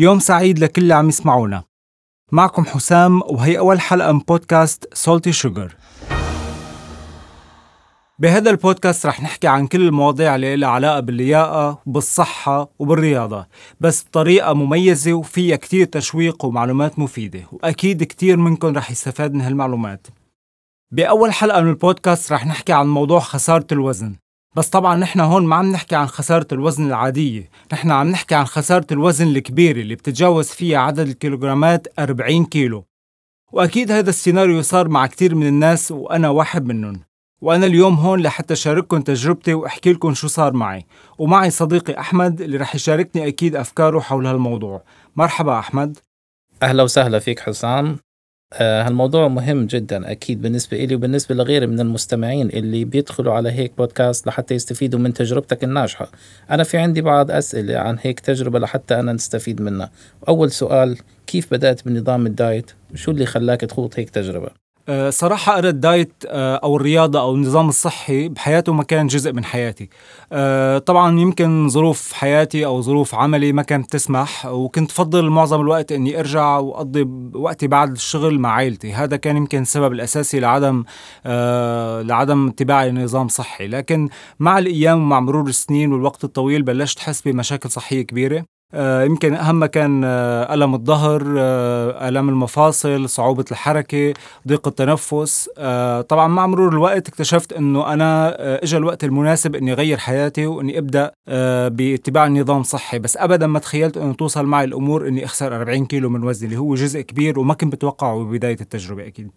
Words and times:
يوم 0.00 0.18
سعيد 0.18 0.58
لكل 0.58 0.82
اللي 0.82 0.94
عم 0.94 1.08
يسمعونا. 1.08 1.62
معكم 2.32 2.64
حسام 2.64 3.22
وهي 3.22 3.58
أول 3.58 3.80
حلقة 3.80 4.12
من 4.12 4.18
بودكاست 4.18 4.94
Salty 4.94 5.32
Sugar 5.32 5.76
بهذا 8.18 8.50
البودكاست 8.50 9.06
رح 9.06 9.22
نحكي 9.22 9.48
عن 9.48 9.66
كل 9.66 9.86
المواضيع 9.86 10.34
اللي 10.34 10.56
لها 10.56 10.68
علاقة 10.68 11.00
باللياقة 11.00 11.82
وبالصحة 11.86 12.70
وبالرياضة. 12.78 13.46
بس 13.80 14.04
بطريقة 14.04 14.52
مميزة 14.52 15.12
وفيها 15.12 15.56
كتير 15.56 15.86
تشويق 15.86 16.44
ومعلومات 16.44 16.98
مفيدة. 16.98 17.42
وأكيد 17.52 18.02
كتير 18.02 18.36
منكم 18.36 18.76
رح 18.76 18.90
يستفاد 18.90 19.34
من 19.34 19.40
هالمعلومات. 19.40 20.06
بأول 20.90 21.32
حلقة 21.32 21.60
من 21.60 21.70
البودكاست 21.70 22.32
رح 22.32 22.46
نحكي 22.46 22.72
عن 22.72 22.86
موضوع 22.86 23.20
خسارة 23.20 23.66
الوزن. 23.72 24.14
بس 24.56 24.68
طبعا 24.68 24.96
نحن 24.96 25.20
هون 25.20 25.46
ما 25.46 25.56
عم 25.56 25.72
نحكي 25.72 25.96
عن 25.96 26.06
خسارة 26.06 26.46
الوزن 26.52 26.86
العادية. 26.86 27.50
نحن 27.72 27.90
عم 27.90 28.08
نحكي 28.08 28.34
عن 28.34 28.44
خسارة 28.44 28.86
الوزن 28.92 29.26
الكبيرة 29.26 29.80
اللي 29.80 29.94
بتتجاوز 29.94 30.48
فيها 30.48 30.78
عدد 30.78 31.08
الكيلوغرامات 31.08 31.86
40 31.98 32.44
كيلو. 32.44 32.84
وأكيد 33.52 33.92
هذا 33.92 34.10
السيناريو 34.10 34.62
صار 34.62 34.88
مع 34.88 35.06
كتير 35.06 35.34
من 35.34 35.46
الناس 35.46 35.90
وأنا 35.90 36.28
واحد 36.28 36.66
منهم. 36.66 37.00
وأنا 37.40 37.66
اليوم 37.66 37.94
هون 37.94 38.20
لحتى 38.20 38.56
شارككم 38.56 39.00
تجربتي 39.00 39.54
وأحكي 39.54 39.92
لكم 39.92 40.14
شو 40.14 40.28
صار 40.28 40.52
معي. 40.52 40.86
ومعي 41.18 41.50
صديقي 41.50 42.00
أحمد 42.00 42.40
اللي 42.40 42.56
رح 42.56 42.74
يشاركني 42.74 43.28
أكيد 43.28 43.56
أفكاره 43.56 44.00
حول 44.00 44.26
هالموضوع. 44.26 44.82
مرحبا 45.16 45.58
أحمد. 45.58 45.98
أهلا 46.62 46.82
وسهلا 46.82 47.18
فيك 47.18 47.40
حسام. 47.40 47.98
هالموضوع 48.54 49.28
مهم 49.28 49.66
جدا 49.66 50.10
أكيد 50.10 50.42
بالنسبة 50.42 50.84
لي 50.84 50.94
وبالنسبة 50.94 51.34
لغيري 51.34 51.66
من 51.66 51.80
المستمعين 51.80 52.48
اللي 52.48 52.84
بيدخلوا 52.84 53.32
على 53.32 53.52
هيك 53.52 53.72
بودكاست 53.78 54.26
لحتى 54.26 54.54
يستفيدوا 54.54 55.00
من 55.00 55.12
تجربتك 55.12 55.64
الناجحة. 55.64 56.10
أنا 56.50 56.62
في 56.62 56.78
عندي 56.78 57.00
بعض 57.00 57.30
أسئلة 57.30 57.78
عن 57.78 57.96
هيك 58.00 58.20
تجربة 58.20 58.58
لحتى 58.58 59.00
أنا 59.00 59.12
نستفيد 59.12 59.62
منها. 59.62 59.90
أول 60.28 60.50
سؤال 60.50 60.98
كيف 61.26 61.50
بدأت 61.50 61.88
بنظام 61.88 62.26
ال 62.26 62.33
diet؟ 62.33 62.70
شو 62.94 63.10
اللي 63.10 63.26
خلاك 63.26 63.60
تخوض 63.60 63.94
هيك 63.96 64.10
تجربة؟ 64.10 64.69
صراحة 65.10 65.58
أنا 65.58 65.68
ال 65.68 65.77
diet 65.77 66.12
أه، 66.26 66.56
أو 66.56 66.76
الرياضة 66.76 67.20
أو 67.20 67.34
النظام 67.34 67.68
الصحي 67.68 68.28
بحياته 68.28 68.72
ما 68.72 68.82
كان 68.82 69.06
جزء 69.06 69.32
من 69.32 69.44
حياتي. 69.44 69.88
أه، 70.32 70.78
طبعا 70.78 71.20
يمكن 71.20 71.68
ظروف 71.68 72.12
حياتي 72.12 72.66
أو 72.66 72.82
ظروف 72.82 73.14
عملي 73.14 73.52
ما 73.52 73.62
كانت 73.62 73.92
تسمح 73.92 74.46
وكنت 74.46 74.90
فضل 74.90 75.30
معظم 75.30 75.60
الوقت 75.60 75.92
أني 75.92 76.20
أرجع 76.20 76.58
وأقضي 76.58 77.08
وقتي 77.34 77.66
بعد 77.66 77.90
الشغل 77.92 78.38
مع 78.38 78.50
عائلتي 78.52 78.92
هذا 78.92 79.16
كان 79.16 79.36
يمكن 79.36 79.62
السبب 79.62 79.92
الأساسي 79.92 80.40
لعدم 80.40 80.84
لعدم 82.08 82.48
اتباعي 82.48 82.90
لنظام 82.90 83.28
صحي. 83.28 83.66
لكن 83.68 84.08
مع 84.40 84.58
الأيام 84.58 84.98
ومع 85.02 85.20
مرور 85.20 85.48
السنين 85.48 85.92
والوقت 85.92 86.24
الطويل 86.24 86.62
بلشت 86.62 86.98
أحس 86.98 87.20
بمشاكل 87.22 87.70
صحية 87.70 88.02
كبيرة. 88.02 88.38
آه، 88.38 88.59
يمكن 88.74 89.34
أهم 89.34 89.66
كان 89.66 90.04
آه، 90.04 90.54
ألم 90.54 90.74
الظهر 90.74 91.34
آه، 91.38 92.08
ألم 92.08 92.28
المفاصل 92.28 93.08
صعوبة 93.08 93.44
الحركة 93.50 94.14
ضيق 94.48 94.68
التنفس. 94.68 95.50
طبعا 96.08 96.28
مع 96.28 96.46
مرور 96.46 96.72
الوقت 96.72 97.08
اكتشفت 97.08 97.52
أنه 97.52 97.92
أنا 97.92 98.36
إجا 98.64 98.78
الوقت 98.78 99.04
المناسب 99.04 99.56
أني 99.56 99.72
أغير 99.72 99.98
حياتي 99.98 100.46
وأني 100.46 100.78
أبدأ 100.78 101.12
باتباع 101.68 102.26
النظام 102.26 102.60
الصحي 102.60 102.98
بس 102.98 103.16
أبدا 103.16 103.46
ما 103.46 103.58
تخيلت 103.58 103.96
أنه 103.96 104.12
توصل 104.12 104.46
معي 104.46 104.64
الأمور 104.64 105.08
أني 105.08 105.24
أخسر 105.24 105.56
40 105.56 105.86
كيلو 105.86 106.08
من 106.08 106.24
وزني 106.24 106.48
اللي 106.48 106.60
هو 106.60 106.74
جزء 106.74 107.00
كبير 107.00 107.38
وما 107.38 107.54
كنت 107.54 107.72
بتوقعه 107.72 108.24
ببداية 108.24 108.56
التجربة 108.60 109.06
أكيد. 109.06 109.30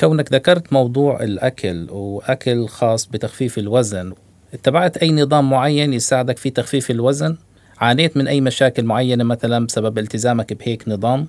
كونك 0.00 0.32
ذكرت 0.32 0.72
موضوع 0.72 1.22
الأكل 1.22 1.90
وأكل 1.90 2.68
خاص 2.68 3.06
بتخفيف 3.06 3.58
الوزن 3.58 4.12
اتبعت 4.54 4.96
أي 4.96 5.12
نظام 5.12 5.50
معين 5.50 5.92
يساعدك 5.92 6.36
في 6.36 6.50
تخفيف 6.50 6.90
الوزن؟ 6.90 7.36
عانيت 7.80 8.16
من 8.16 8.28
أي 8.28 8.40
مشاكل 8.40 8.84
معينة 8.84 9.24
مثلا 9.24 9.66
بسبب 9.66 9.98
التزامك 9.98 10.52
بهيك 10.52 10.88
نظام؟ 10.88 11.28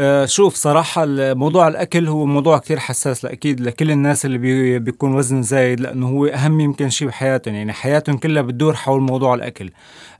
أه 0.00 0.26
شوف 0.26 0.54
صراحة 0.54 1.04
موضوع 1.34 1.68
الأكل 1.68 2.08
هو 2.08 2.26
موضوع 2.26 2.58
كتير 2.58 2.78
حساس 2.78 3.24
أكيد 3.24 3.60
لكل 3.60 3.90
الناس 3.90 4.26
اللي 4.26 4.38
بي 4.38 4.78
بيكون 4.78 5.14
وزن 5.14 5.42
زايد 5.42 5.80
لأنه 5.80 6.08
هو 6.08 6.26
أهم 6.26 6.60
يمكن 6.60 6.90
شيء 6.90 7.08
بحياتهم. 7.08 7.54
يعني 7.54 7.72
حياتهم 7.72 8.16
كلها 8.16 8.42
بتدور 8.42 8.74
حول 8.74 9.00
موضوع 9.00 9.34
الأكل. 9.34 9.70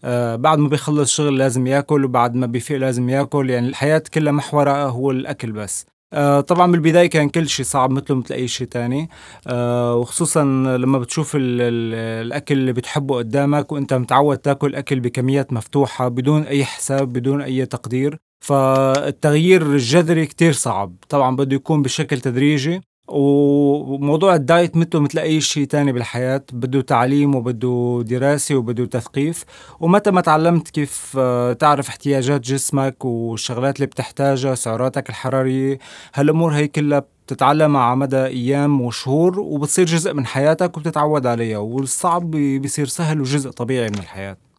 أه 0.04 0.36
بعد 0.36 0.58
ما 0.58 0.68
بيخلص 0.68 1.14
شغل 1.16 1.38
لازم 1.38 1.66
ياكل 1.66 2.04
وبعد 2.04 2.34
ما 2.34 2.46
بيفيق 2.46 2.78
لازم 2.78 3.08
ياكل. 3.08 3.50
يعني 3.50 3.68
الحياة 3.68 4.02
كلها 4.14 4.32
محورها 4.32 4.84
هو 4.84 5.10
الأكل 5.10 5.52
بس. 5.52 5.86
آه 6.12 6.40
طبعا 6.40 6.72
بالبداية 6.72 7.06
كان 7.06 7.28
كل 7.28 7.48
شيء 7.48 7.66
صعب 7.66 7.90
مثله 7.90 8.16
مثل 8.16 8.34
أي 8.34 8.48
شيء 8.48 8.66
تاني. 8.66 9.08
آه 9.46 9.94
وخصوصا 9.96 10.44
لما 10.78 10.98
بتشوف 10.98 11.36
ال 11.36 11.40
ال 11.60 11.94
الأكل 12.26 12.54
اللي 12.58 12.72
بتحبه 12.72 13.16
قدامك 13.16 13.72
وأنت 13.72 13.94
متعود 13.94 14.38
تاكل 14.38 14.74
أكل 14.74 15.00
بكميات 15.00 15.52
مفتوحة 15.52 16.08
بدون 16.08 16.42
أي 16.42 16.64
حساب 16.64 17.12
بدون 17.12 17.42
أي 17.42 17.66
تقدير. 17.66 18.18
فالتغيير 18.44 19.62
الجذري 19.62 20.26
كتير 20.26 20.52
صعب. 20.52 20.96
طبعا 21.08 21.36
بده 21.36 21.56
يكون 21.56 21.82
بشكل 21.82 22.20
تدريجي. 22.20 22.80
وموضوع 23.10 24.34
الدايت 24.34 24.76
مثله 24.76 25.00
مثل 25.00 25.18
اي 25.18 25.40
شيء 25.40 25.64
تاني 25.64 25.92
بالحياة. 25.92 26.42
بده 26.52 26.80
تعليم 26.80 27.34
وبده 27.34 28.02
دراسة 28.06 28.54
وبده 28.54 28.86
تثقيف. 28.86 29.44
ومتى 29.80 30.10
ما 30.10 30.20
تعلمت 30.20 30.68
كيف 30.70 31.14
آه، 31.18 31.52
تعرف 31.52 31.88
احتياجات 31.88 32.40
جسمك 32.40 33.04
والشغلات 33.04 33.76
اللي 33.76 33.86
بتحتاجها 33.86 34.54
سعراتك 34.54 35.08
الحرارية 35.10 35.78
هالأمور 36.14 36.52
هي 36.52 36.68
كلها 36.68 37.02
بتتعلمها 37.26 37.80
على 37.80 37.96
مدى 37.96 38.24
أيام 38.24 38.80
وشهور 38.80 39.40
وبتصير 39.40 39.86
جزء 39.86 40.14
من 40.14 40.26
حياتك 40.26 40.76
وبتتعود 40.76 41.26
عليها. 41.26 41.58
والصعب 41.58 42.30
بيصير 42.30 42.86
سهل 42.86 43.20
وجزء 43.20 43.50
طبيعي 43.50 43.88
من 43.88 43.98
الحياة. 43.98 44.49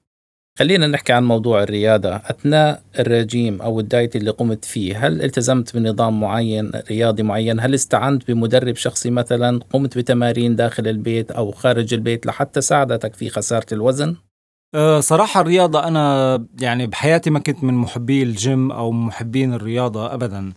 خلينا 0.59 0.87
نحكي 0.87 1.13
عن 1.13 1.23
موضوع 1.23 1.63
الرياضة 1.63 2.15
أثناء 2.15 2.83
الرجيم 2.99 3.61
أو 3.61 3.79
ال 3.79 3.86
diet 3.86 4.15
اللي 4.15 4.31
قمت 4.31 4.65
فيه 4.65 5.07
هل 5.07 5.21
التزمت 5.21 5.77
بنظام 5.77 6.19
معين 6.19 6.71
رياضي 6.89 7.23
معين؟ 7.23 7.59
هل 7.59 7.73
استعنت 7.73 8.31
بمدرب 8.31 8.75
شخصي 8.75 9.09
مثلا؟ 9.09 9.59
قمت 9.73 9.97
بتمارين 9.97 10.55
داخل 10.55 10.87
البيت 10.87 11.31
أو 11.31 11.51
خارج 11.51 11.93
البيت 11.93 12.25
لحتى 12.25 12.61
ساعدتك 12.61 13.15
في 13.15 13.29
خسارة 13.29 13.65
الوزن؟ 13.71 14.15
أه، 14.75 14.99
صراحة 14.99 15.41
الرياضة 15.41 15.87
أنا 15.87 16.45
يعني 16.61 16.87
بحياتي 16.87 17.29
ما 17.29 17.39
كنت 17.39 17.63
من 17.63 17.73
محبي 17.73 18.23
الجيم 18.23 18.71
أو 18.71 18.91
محبين 18.91 19.53
الرياضة 19.53 20.13
أبدا. 20.13 20.53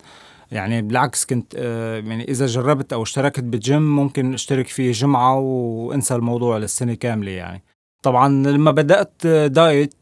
يعني 0.53 0.83
بالعكس 0.83 1.25
كنت 1.25 1.54
أه، 1.56 1.94
يعني 1.97 2.25
إذا 2.25 2.47
جربت 2.47 2.93
أو 2.93 3.03
اشتركت 3.03 3.44
بالجيم 3.44 3.97
ممكن 3.97 4.34
أشترك 4.34 4.69
فيه 4.69 4.93
جمعة 4.93 5.38
وأنسى 5.38 6.15
الموضوع 6.15 6.59
للسنة 6.59 6.94
كاملة 6.94 7.31
يعني. 7.31 7.62
طبعا 8.04 8.28
لما 8.28 8.70
بدأت 8.70 9.26
diet 9.47 9.94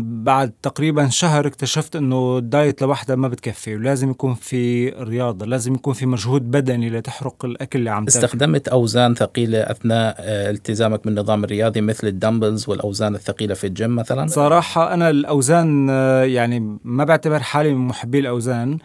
بعد 0.00 0.52
تقريبا 0.62 1.08
شهر 1.08 1.46
اكتشفت 1.46 1.96
إنه 1.96 2.38
ال 2.38 2.47
diet 2.47 2.82
لوحدها 2.82 3.16
ما 3.16 3.28
بتكفي 3.28 3.76
ولازم 3.76 4.10
يكون 4.10 4.34
في 4.34 4.88
رياضة 4.88 5.46
لازم 5.46 5.74
يكون 5.74 5.94
في 5.94 6.06
مجهود 6.06 6.50
بدني 6.50 6.90
لتحرق 6.90 7.44
الأكل 7.44 7.78
اللي 7.78 7.90
عم 7.90 8.04
تاكل 8.04 8.24
استخدمت 8.24 8.68
أوزان 8.68 9.14
ثقيلة 9.14 9.58
أثناء 9.58 10.16
آه، 10.18 10.50
التزامك 10.50 11.04
بالنظام 11.04 11.44
الرياضي 11.44 11.80
مثل 11.80 12.06
ال 12.06 12.12
dumbbells 12.12 12.68
والأوزان 12.68 13.14
الثقيلة 13.14 13.54
في 13.54 13.66
الجيم 13.66 13.96
مثلا؟ 13.96 14.26
صراحة 14.26 14.94
أنا 14.94 15.10
الأوزان 15.10 15.90
آه، 15.90 16.24
يعني 16.24 16.78
ما 16.84 17.04
بعتبر 17.04 17.40
حالي 17.40 17.74
من 17.74 17.86
محبي 17.86 18.18
الأوزان. 18.18 18.78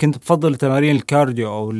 كنت 0.00 0.18
بفضل 0.18 0.54
تمارين 0.54 0.96
ال 0.96 1.03
cardio 1.03 1.48
أو 1.48 1.70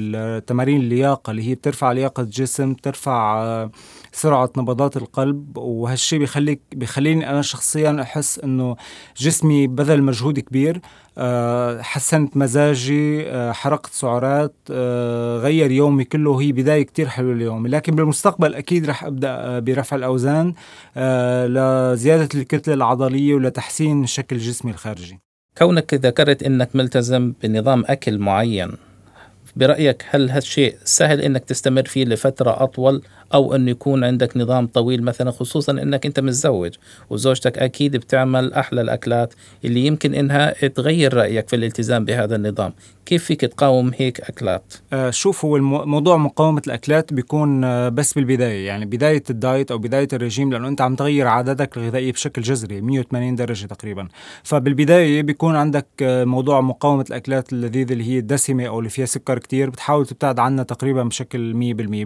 تمارين 0.41 0.81
اللياقة 0.81 1.31
اللي 1.31 1.49
هي 1.49 1.55
بترفع 1.55 1.93
لياقة 1.93 2.21
الجسم 2.21 2.73
بترفع 2.73 3.69
سرعة 4.17 4.51
نبضات 4.57 4.97
القلب 4.97 5.57
وهالشي 5.57 6.19
بيخليك 6.19 6.61
بيخليني 6.73 7.31
أنا 7.31 7.43
شخصيا 7.43 8.03
أحس 8.03 8.39
إنه 8.39 8.77
جسمي 9.17 9.67
بذل 9.67 10.03
مجهود 10.03 10.39
كبير 10.39 10.81
آه، 11.19 11.83
حسنت 11.83 12.37
مزاجي 12.37 13.29
آه، 13.31 13.53
حرقت 13.53 13.93
سعرات 13.93 14.55
آه، 14.71 15.39
غير 15.39 15.71
يومي 15.71 16.05
كله 16.05 16.31
وهي 16.31 16.53
بداية 16.53 16.83
كتير 16.83 17.09
حلوة 17.09 17.33
اليوم. 17.33 17.67
لكن 17.67 17.95
بالمستقبل 17.95 18.55
أكيد 18.55 18.87
رح 18.87 19.05
أبدأ 19.05 19.59
برفع 19.59 19.97
الأوزان 19.97 20.55
لزيادة 21.47 22.29
الكتلة 22.41 22.75
العضلية 22.75 23.35
ولتحسين 23.35 24.07
شكل 24.07 24.39
جسمي 24.39 24.71
الخارجي. 24.71 25.19
كونك 25.59 25.95
ذكرت 25.95 26.43
إنك 26.43 26.71
ملتزم 26.75 27.33
بنظام 27.43 27.85
أكل 27.87 28.19
معين 28.19 28.73
برأيك 29.57 30.05
هل 30.11 30.31
هالشيء 30.31 30.77
سهل 30.85 31.21
إنك 31.21 31.45
تستمر 31.45 31.85
فيه 31.85 32.05
لفترة 32.05 32.63
أطول 32.63 33.03
أو 33.35 33.55
انه 33.55 33.71
يكون 33.71 34.05
عندك 34.05 34.37
نظام 34.37 34.67
طويل 34.67 35.03
مثلا 35.03 35.31
خصوصا 35.31 35.73
إنك 35.73 36.07
أنت 36.07 36.21
متزوج 36.21 36.75
وزوجتك 37.11 37.59
أكيد 37.59 37.97
بتعمل 37.97 38.53
أحلى 38.53 38.81
الأكلات 38.81 39.35
اللي 39.65 39.87
يمكن 39.87 40.15
إنها 40.15 40.69
تغير 40.69 41.15
رأيك 41.15 41.49
في 41.49 41.57
الالتزام 41.57 42.05
بهذا 42.05 42.37
النظام. 42.37 42.73
كيف 43.07 43.25
فيك 43.25 43.41
تقاوم 43.41 43.93
هيك 43.97 44.21
أكلات؟ 44.21 44.75
آه 44.93 45.11
شوف 45.11 45.45
هو 45.45 45.57
الموضوع 45.57 46.17
مقاومة 46.17 46.63
الأكلات 46.67 47.13
بيكون 47.13 47.65
آه 47.65 47.89
بس 47.89 48.13
بالبداية. 48.13 48.67
يعني 48.67 48.85
بداية 48.87 49.23
الدايت 49.31 49.71
أو 49.71 49.79
بداية 49.79 50.09
الرجيم 50.13 50.53
لأنه 50.53 50.69
أنت 50.69 50.81
عم 50.81 50.95
تغير 50.97 51.27
عاداتك 51.27 51.77
الغذائية 51.77 52.13
بشكل 52.13 52.43
جذري 52.43 52.81
180 52.81 53.35
درجة 53.35 53.67
تقريبا. 53.67 54.09
فبالبداية 54.43 55.23
بيكون 55.23 55.57
عندك 55.57 55.87
آه 56.03 56.25
موضوع 56.25 56.61
مقاومة 56.61 57.05
الأكلات 57.09 57.53
اللذيذة 57.53 57.93
اللي 57.93 58.05
هي 58.05 58.19
الدسمة 58.19 58.67
أو 58.67 58.79
اللي 58.79 58.91
فيها 58.91 59.07
سكر 59.07 59.39
كتير 59.39 59.71
بتحاول 59.71 60.07
تبتعد 60.07 60.39
عنها 60.39 60.65
تقريبا 60.65 61.03
بشكل 61.03 61.53
100% 61.53 61.57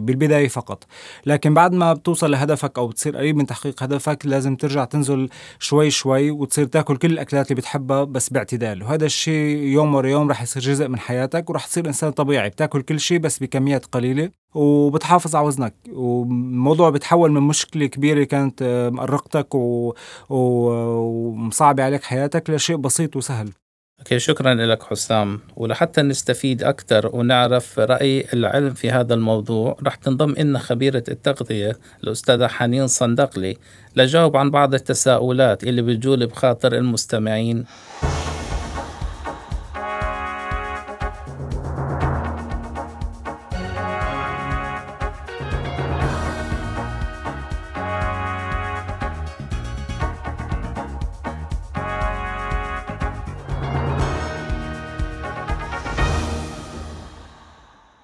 بالبداية 0.01 0.49
فقط. 0.49 0.85
لكن 1.27 1.55
بعد 1.55 1.73
ما 1.73 1.93
بتوصل 1.93 2.31
لهدفك 2.31 2.79
أو 2.79 2.89
بتصير 2.89 3.17
قريب 3.17 3.37
من 3.37 3.47
تحقيق 3.47 3.83
هدفك 3.83 4.27
لازم 4.27 4.57
ترجع 4.57 4.85
تنزل 4.85 5.29
شوي 5.59 5.91
شوي 5.91 6.31
وتصير 6.31 6.67
تاكل 6.67 6.97
كل 6.97 7.13
الأكلات 7.13 7.51
اللي 7.51 7.61
بتحبها 7.61 8.05
بس 8.05 8.29
باعتدال. 8.29 8.83
وهذا 8.83 9.07
الشيء 9.07 9.57
يوم 9.57 9.95
ورا 9.95 10.09
يوم 10.09 10.31
رح 10.31 10.43
يصير 10.43 10.63
جزء 10.63 10.89
من 10.89 10.99
حياتك 10.99 11.51
ورح 11.51 11.67
تصير 11.67 11.87
إنسان 11.87 12.11
طبيعي 12.11 12.49
بتاكل 12.49 12.83
كل 12.83 13.01
شيء 13.01 13.19
بس 13.19 13.39
بكميات 13.39 13.87
قليلة 13.87 14.31
وبتحافظ 14.55 15.37
على 15.37 15.47
وزنك. 15.47 15.75
والموضوع 15.93 16.91
بتحول 16.91 17.33
من 17.33 17.43
مشكلة 17.43 17.87
كبيرة 17.87 18.25
كانت 18.25 18.91
مقرقتك 18.93 19.55
و... 19.55 19.95
و... 20.29 20.37
ومصعبة 20.39 21.83
عليك 21.83 22.03
حياتك 22.03 22.51
لشيء 22.51 22.77
بسيط 22.77 23.17
وسهل. 23.17 23.51
أوكي 24.01 24.19
شكرا 24.19 24.55
لك 24.55 24.83
حسام. 24.83 25.41
ولحتى 25.57 26.03
نستفيد 26.03 26.63
أكثر 26.63 27.11
ونعرف 27.17 27.79
رأي 27.79 28.27
العلم 28.33 28.75
في 28.75 28.91
هذا 28.91 29.15
الموضوع 29.15 29.77
رح 29.87 29.95
تنضم 29.95 30.35
لنا 30.39 30.59
خبيرة 30.59 31.05
التغذية 31.09 31.79
الأستاذة 32.05 32.47
حنين 32.47 32.87
صندقلي 32.87 33.57
لجاوب 33.97 34.37
عن 34.37 34.51
بعض 34.51 34.75
التساؤلات 34.75 35.65
اللي 35.65 35.83
بتجول 35.83 36.27
بخاطر 36.27 36.73
المستمعين. 36.73 37.65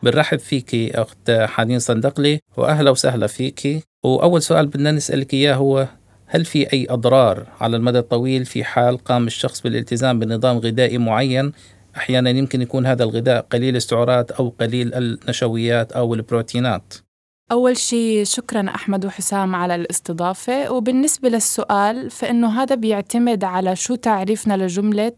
بنرحب 0.06 0.38
فيكي 0.38 0.90
أخت 0.94 1.30
حنين 1.30 1.78
صندقلي 1.78 2.40
وأهلا 2.56 2.90
وسهلا 2.90 3.26
فيكي 3.26 3.82
وأول 4.04 4.42
سؤال 4.42 4.66
بدنا 4.66 4.92
نسألك 4.92 5.34
إياه 5.34 5.54
هو 5.54 5.88
هل 6.26 6.44
في 6.44 6.72
أي 6.72 6.86
أضرار 6.90 7.46
على 7.60 7.76
المدى 7.76 7.98
الطويل 7.98 8.44
في 8.44 8.64
حال 8.64 8.98
قام 8.98 9.26
الشخص 9.26 9.60
بالالتزام 9.60 10.18
بنظام 10.18 10.58
غذائي 10.58 10.98
معين؟ 10.98 11.52
أحيانا 11.96 12.30
يمكن 12.30 12.62
يكون 12.62 12.86
هذا 12.86 13.04
الغذاء 13.04 13.40
قليل 13.40 13.76
السعرات 13.76 14.30
أو 14.30 14.54
قليل 14.60 14.94
النشويات 14.94 15.92
أو 15.92 16.14
البروتينات. 16.14 16.94
أول 17.52 17.76
شيء 17.76 18.24
شكرا 18.24 18.66
أحمد 18.74 19.06
وحسام 19.06 19.54
على 19.54 19.74
الاستضافة 19.74 20.72
وبالنسبة 20.72 21.28
للسؤال 21.28 22.10
فإنه 22.10 22.62
هذا 22.62 22.74
بيعتمد 22.74 23.44
على 23.44 23.76
شو 23.76 23.94
تعريفنا 23.94 24.56
لجملة 24.56 25.12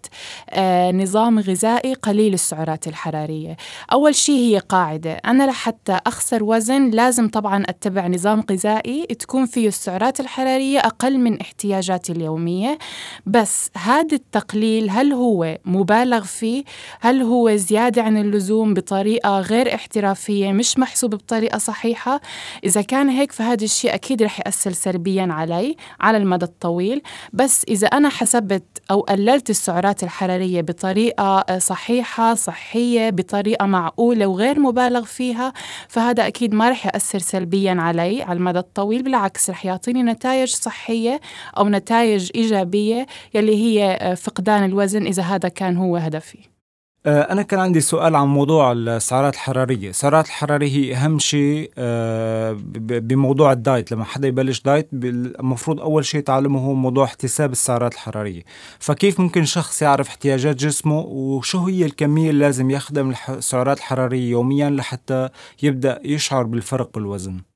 آه 0.51 0.93
نظام 0.93 1.39
غذائي 1.39 1.95
قليل 1.95 2.35
السعرات 2.35 2.89
الحرارية. 2.89 3.57
أول 3.93 4.15
شيء 4.15 4.35
هي 4.35 4.59
قاعدة. 4.59 5.13
أنا 5.13 5.47
لحتى 5.47 6.01
أخسر 6.07 6.45
وزن 6.45 6.91
لازم 6.91 7.29
طبعا 7.29 7.63
أتبع 7.69 8.07
نظام 8.07 8.45
غذائي 8.51 9.07
تكون 9.07 9.47
فيه 9.47 9.69
السعرات 9.69 10.21
الحرارية 10.21 10.79
أقل 10.79 11.19
من 11.19 11.41
احتياجاتي 11.41 12.13
اليومية. 12.13 12.79
بس 13.27 13.71
هذا 13.77 14.17
التقليل 14.17 14.91
هل 14.91 15.13
هو 15.13 15.59
مبالغ 15.65 16.23
فيه؟ 16.25 16.65
هل 17.01 17.23
هو 17.23 17.57
زيادة 17.57 18.03
عن 18.03 18.17
اللزوم 18.17 18.75
بطريقة 18.75 19.41
غير 19.41 19.75
احترافية 19.75 20.53
مش 20.53 20.79
محسوب 20.79 21.15
بطريقة 21.15 21.59
صحيحة؟ 21.59 22.18
إذا 22.65 22.83
كان 22.83 23.09
هيك 23.09 23.33
فهذا 23.33 23.65
الشيء 23.65 23.95
أكيد 23.95 24.23
رح 24.23 24.41
يأثر 24.41 24.73
سلبيا 24.73 25.29
علي 25.31 25.77
على 26.01 26.19
المدى 26.19 26.45
الطويل. 26.45 27.03
بس 27.33 27.65
إذا 27.69 27.87
أنا 27.87 28.09
حسبت 28.09 28.65
أو 28.91 29.01
قللت 29.01 29.51
السعرات 29.51 30.03
الحرارية 30.03 30.61
بطريقة 30.61 31.59
صحيحة 31.59 32.35
صحية 32.35 33.11
بطريقة 33.11 33.67
معقولة 33.67 34.27
وغير 34.27 34.61
مبالغ 34.61 35.05
فيها 35.05 35.53
فهذا 35.89 36.27
أكيد 36.27 36.55
ما 36.55 36.71
رح 36.71 36.87
يأثر 36.87 37.19
سلبيا 37.19 37.77
علي 37.79 38.23
على 38.23 38.37
المدى 38.37 38.59
الطويل. 38.59 39.03
بالعكس 39.03 39.51
رح 39.51 39.67
يعطيني 39.67 40.03
نتائج 40.03 40.49
صحية 40.49 41.21
أو 41.59 41.69
نتائج 41.69 42.31
إيجابية 42.35 43.07
يلي 43.35 43.57
هي 43.57 44.17
فقدان 44.17 44.65
الوزن 44.65 45.07
إذا 45.07 45.23
هذا 45.23 45.49
كان 45.49 45.77
هو 45.77 45.97
هدفي. 45.97 46.39
آه، 46.39 46.58
أنا 47.07 47.43
كان 47.43 47.61
عندي 47.61 47.81
سؤال 47.81 48.17
عن 48.17 48.27
موضوع 48.27 48.73
السعرات 48.73 49.35
الحرارية، 49.35 49.91
السعرات 49.91 50.27
الحرارية 50.27 50.69
هي 50.71 50.95
أهم 50.97 51.19
شيء 51.19 51.71
آه، 51.79 52.57
بموضوع 52.79 53.53
الدايت، 53.53 53.93
لما 53.93 54.05
حدا 54.05 54.29
يبلش 54.29 54.61
دايت 54.63 54.89
المفروض 54.93 55.81
أول 55.81 56.05
شيء 56.05 56.21
يتعلمه 56.21 56.61
هو 56.61 56.75
موضوع 56.75 57.05
احتساب 57.05 57.53
السعرات 57.53 57.95
الحرارية، 57.95 58.43
فكيف 58.79 59.21
ممكن 59.21 59.45
شخص 59.45 59.83
يعرف 59.83 60.09
احتياجات 60.09 60.57
جسمه 60.57 60.99
وشو 61.01 61.67
هي 61.67 61.85
الكمية 61.85 62.31
اللي 62.31 62.41
لازم 62.45 62.71
ياخدها 62.71 63.03
من 63.03 63.15
السعرات 63.29 63.79
الحرارية 63.79 64.31
يوميا 64.31 64.71
لحتى 64.71 65.29
يبدأ 65.63 66.01
يشعر 66.05 66.43
بالفرق 66.43 66.91
بالوزن؟ 66.95 67.48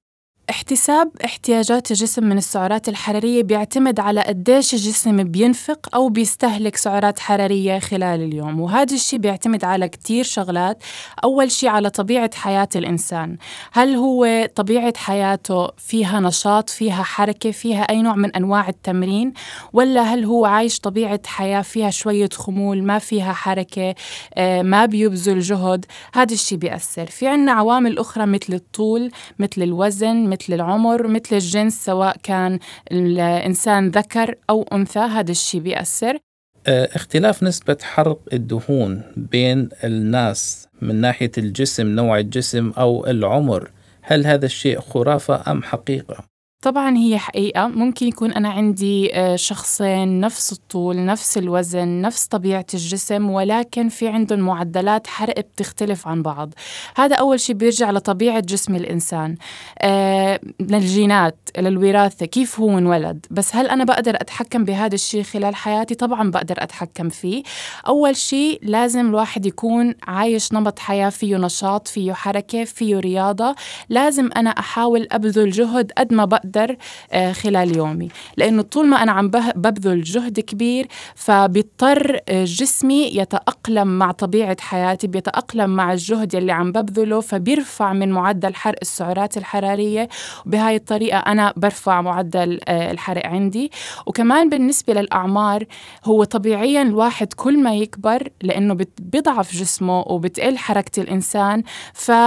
احتساب 0.52 1.10
احتياجات 1.24 1.90
الجسم 1.90 2.24
من 2.24 2.38
السعرات 2.38 2.88
الحرارية 2.88 3.42
بيعتمد 3.42 4.00
على 4.00 4.20
قديش 4.20 4.74
الجسم 4.74 5.24
بينفق 5.24 5.94
أو 5.94 6.08
بيستهلك 6.08 6.76
سعرات 6.76 7.18
حرارية 7.18 7.78
خلال 7.78 8.20
اليوم. 8.22 8.60
وهذا 8.60 8.94
الشيء 8.94 9.18
بيعتمد 9.18 9.64
على 9.64 9.88
كتير 9.88 10.24
شغلات. 10.24 10.82
أول 11.24 11.50
شيء 11.50 11.68
على 11.68 11.90
طبيعة 11.90 12.30
حياة 12.34 12.68
الإنسان. 12.76 13.36
هل 13.72 13.94
هو 13.94 14.48
طبيعة 14.54 14.92
حياته 14.96 15.68
فيها 15.76 16.20
نشاط 16.20 16.70
فيها 16.70 17.02
حركة 17.02 17.50
فيها 17.50 17.82
أي 17.82 18.02
نوع 18.02 18.14
من 18.14 18.36
أنواع 18.36 18.68
التمرين؟ 18.68 19.32
ولا 19.72 20.02
هل 20.02 20.24
هو 20.24 20.44
عايش 20.46 20.80
طبيعة 20.80 21.20
حياة 21.26 21.62
فيها 21.62 21.90
شوية 21.90 22.28
خمول 22.32 22.82
ما 22.82 22.98
فيها 22.98 23.32
حركة 23.32 23.94
آه، 24.34 24.62
ما 24.62 24.86
بيبذل 24.86 25.40
جهد؟ 25.40 25.86
هذا 26.14 26.34
الشيء 26.34 26.58
بيأثر. 26.58 27.06
في 27.06 27.28
عنا 27.28 27.52
عوامل 27.52 27.98
أخرى 27.98 28.26
مثل 28.26 28.54
الطول 28.54 29.10
مثل 29.38 29.62
الوزن 29.62 30.28
مثل 30.28 30.41
العمر 30.50 31.06
مثل 31.06 31.36
الجنس 31.36 31.84
سواء 31.84 32.16
كان 32.22 32.58
الإنسان 32.92 33.88
ذكر 33.88 34.34
أو 34.50 34.62
أنثى 34.72 34.98
هذا 34.98 35.30
الشيء 35.30 35.60
بيأثر 35.60 36.18
آه، 36.66 36.88
اختلاف 36.94 37.42
نسبة 37.42 37.76
حرق 37.82 38.18
الدهون 38.32 39.02
بين 39.16 39.68
الناس 39.84 40.68
من 40.82 41.00
ناحية 41.00 41.32
الجسم 41.38 41.86
نوع 41.86 42.18
الجسم 42.18 42.70
أو 42.78 43.06
العمر 43.06 43.70
هل 44.02 44.26
هذا 44.26 44.46
الشيء 44.46 44.80
خرافة 44.80 45.52
أم 45.52 45.62
حقيقة؟ 45.62 46.31
طبعا 46.62 46.96
هي 46.96 47.18
حقيقة. 47.18 47.66
ممكن 47.68 48.06
يكون 48.06 48.32
أنا 48.32 48.48
عندي 48.48 49.16
آه، 49.16 49.36
شخصين 49.36 50.20
نفس 50.20 50.52
الطول 50.52 51.04
نفس 51.04 51.38
الوزن 51.38 52.00
نفس 52.00 52.26
طبيعة 52.26 52.66
الجسم 52.74 53.30
ولكن 53.30 53.88
في 53.88 54.08
عندهم 54.08 54.38
معدلات 54.38 55.06
حرق 55.06 55.38
بتختلف 55.38 56.08
عن 56.08 56.22
بعض. 56.22 56.54
هذا 56.96 57.16
أول 57.16 57.40
شيء 57.40 57.56
بيرجع 57.56 57.90
لطبيعة 57.90 58.40
جسم 58.40 58.74
الإنسان. 58.74 59.36
آه 59.78 60.40
للجينات 60.60 61.36
للوراثة 61.58 62.26
كيف 62.26 62.60
هو 62.60 62.78
انولد. 62.78 63.26
بس 63.30 63.56
هل 63.56 63.66
أنا 63.66 63.84
بقدر 63.84 64.14
أتحكم 64.14 64.64
بهذا 64.64 64.94
الشيء 64.94 65.22
خلال 65.22 65.54
حياتي؟ 65.54 65.94
طبعا 65.94 66.30
بقدر 66.30 66.54
أتحكم 66.58 67.08
فيه. 67.08 67.42
أول 67.88 68.16
شيء 68.16 68.58
لازم 68.62 69.08
الواحد 69.08 69.46
يكون 69.46 69.94
عايش 70.02 70.52
نمط 70.52 70.78
حياة 70.78 71.08
فيه 71.10 71.36
نشاط 71.36 71.88
فيه 71.88 72.12
حركة 72.12 72.64
فيه 72.64 72.98
رياضة. 72.98 73.54
لازم 73.88 74.30
أنا 74.36 74.50
أحاول 74.50 75.06
أبذل 75.12 75.50
جهد 75.50 75.92
قد 75.98 76.12
ما 76.12 76.24
بقدر 76.24 76.51
بقدر 76.52 76.76
آه، 77.12 77.32
خلال 77.32 77.76
يومي. 77.76 78.08
لأنه 78.36 78.62
طول 78.62 78.86
ما 78.88 79.02
أنا 79.02 79.12
عم 79.12 79.28
ببذل 79.56 80.02
جهد 80.02 80.40
كبير 80.40 80.86
فبيضطر 81.14 82.18
آه، 82.28 82.44
جسمي 82.44 83.10
يتأقلم 83.14 83.98
مع 83.98 84.10
طبيعة 84.12 84.56
حياتي 84.60 85.06
بيتأقلم 85.06 85.70
مع 85.70 85.92
الجهد 85.92 86.34
يلي 86.34 86.52
عم 86.52 86.72
ببذله 86.72 87.20
فبيرفع 87.20 87.92
من 87.92 88.10
معدل 88.12 88.54
حرق 88.54 88.78
السعرات 88.82 89.36
الحرارية. 89.36 90.08
وبهاي 90.46 90.76
الطريقة 90.76 91.18
أنا 91.18 91.52
برفع 91.56 92.00
معدل 92.00 92.60
آه، 92.68 92.90
الحرق 92.90 93.26
عندي. 93.26 93.70
وكمان 94.06 94.48
بالنسبة 94.48 94.94
للأعمار 94.94 95.64
هو 96.04 96.24
طبيعيا 96.24 96.82
الواحد 96.82 97.32
كل 97.32 97.62
ما 97.62 97.74
يكبر 97.74 98.28
لأنه 98.42 98.76
بيضعف 98.98 99.52
جسمه 99.54 100.00
وبتقل 100.00 100.58
حركة 100.58 101.02
الإنسان 101.02 101.62
فمعدل 101.94 102.24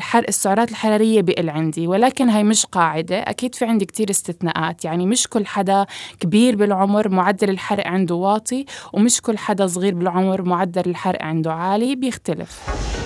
حرق 0.00 0.28
السعرات 0.28 0.70
الحرارية 0.70 1.22
بقل 1.22 1.50
عندي. 1.50 1.86
ولكن 1.86 2.17
ولكن 2.20 2.30
هاي 2.30 2.44
مش 2.44 2.66
قاعدة. 2.66 3.18
أكيد 3.18 3.54
في 3.54 3.64
عندي 3.64 3.84
كتير 3.84 4.10
استثناءات. 4.10 4.84
يعني 4.84 5.06
مش 5.06 5.28
كل 5.28 5.46
حدا 5.46 5.86
كبير 6.20 6.56
بالعمر 6.56 7.08
معدل 7.08 7.50
الحرق 7.50 7.86
عنده 7.86 8.14
واطي 8.14 8.64
ومش 8.92 9.20
كل 9.20 9.38
حدا 9.38 9.66
صغير 9.66 9.94
بالعمر 9.94 10.42
معدل 10.42 10.82
الحرق 10.86 11.22
عنده 11.22 11.52
عالي. 11.52 11.96
بيختلف. 11.96 12.97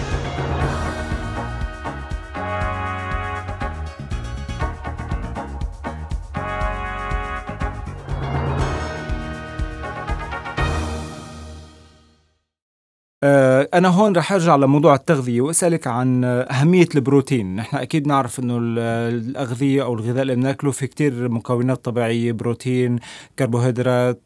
أنا 13.24 13.88
هون 13.88 14.16
رح 14.16 14.32
أرجع 14.32 14.56
لموضوع 14.56 14.94
التغذية 14.94 15.40
وأسألك 15.40 15.86
عن 15.86 16.24
أهمية 16.24 16.88
البروتين. 16.94 17.56
نحن 17.56 17.76
أكيد 17.76 18.06
نعرف 18.08 18.38
أنه 18.38 18.58
الأغذية 18.62 19.82
أو 19.82 19.94
الغذاء 19.94 20.22
اللي 20.22 20.34
بنأكله 20.34 20.70
في 20.70 20.86
كتير 20.86 21.28
مكونات 21.28 21.84
طبيعية 21.84 22.32
بروتين 22.32 22.98
كربوهيدرات 23.38 24.22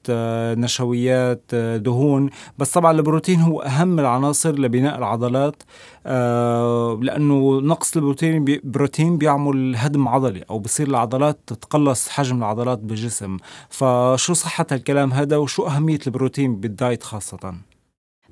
نشويات 0.59 1.55
دهون. 1.55 2.31
بس 2.59 2.71
طبعا 2.71 2.93
البروتين 2.93 3.41
هو 3.41 3.61
أهم 3.61 3.99
العناصر 3.99 4.53
لبناء 4.59 4.99
العضلات 4.99 5.63
لأنه 7.05 7.61
نقص 7.61 7.97
البروتين 7.97 8.45
بروتين 8.65 9.19
بيعمل 9.19 9.77
هدم 9.77 10.09
عضلي 10.09 10.45
أو 10.51 10.59
بصير 10.59 10.89
العضلات 10.89 11.39
تتقلص 11.47 12.09
حجم 12.09 12.39
العضلات 12.39 12.79
بالجسم. 12.79 13.37
فشو 13.69 14.35
صحة 14.35 14.67
الكلام 14.73 15.13
هذا 15.13 15.37
وشو 15.37 15.67
أهمية 15.67 15.99
البروتين 16.07 16.57
بالدايت 16.57 17.03
خاصة؟ 17.03 17.55